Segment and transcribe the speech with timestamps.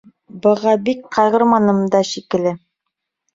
[0.45, 2.55] Быға бик ҡайғырманым да шикелле.